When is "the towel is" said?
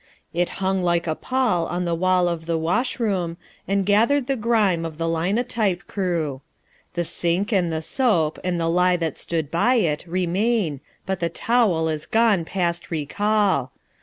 11.19-12.07